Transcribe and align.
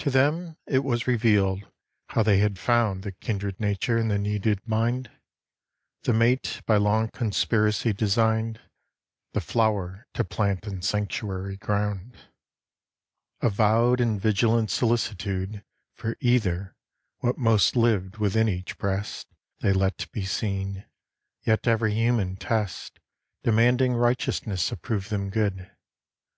To 0.00 0.10
them 0.10 0.58
it 0.66 0.84
was 0.84 1.06
revealed 1.06 1.64
how 2.10 2.22
they 2.22 2.40
had 2.40 2.58
found 2.58 3.02
The 3.04 3.12
kindred 3.12 3.58
nature 3.58 3.96
and 3.96 4.10
the 4.10 4.18
needed 4.18 4.60
mind; 4.68 5.10
The 6.02 6.12
mate 6.12 6.60
by 6.66 6.76
long 6.76 7.08
conspiracy 7.08 7.94
designed; 7.94 8.60
The 9.32 9.40
flower 9.40 10.08
to 10.12 10.24
plant 10.24 10.66
in 10.66 10.82
sanctuary 10.82 11.56
ground. 11.56 12.18
Avowed 13.40 13.98
in 13.98 14.20
vigilant 14.20 14.70
solicitude 14.70 15.64
For 15.94 16.18
either, 16.20 16.76
what 17.20 17.38
most 17.38 17.76
lived 17.76 18.18
within 18.18 18.50
each 18.50 18.76
breast 18.76 19.26
They 19.60 19.72
let 19.72 20.12
be 20.12 20.26
seen: 20.26 20.84
yet 21.46 21.66
every 21.66 21.94
human 21.94 22.36
test 22.36 23.00
Demanding 23.42 23.94
righteousness 23.94 24.70
approved 24.70 25.08
them 25.08 25.30
good. 25.30 25.70